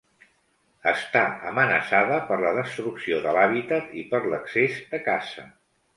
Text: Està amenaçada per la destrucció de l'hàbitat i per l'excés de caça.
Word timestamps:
Està 0.91 1.21
amenaçada 1.49 2.17
per 2.29 2.39
la 2.45 2.55
destrucció 2.61 3.19
de 3.27 3.35
l'hàbitat 3.39 3.95
i 4.03 4.07
per 4.15 4.23
l'excés 4.33 4.81
de 4.95 5.03
caça. 5.11 5.47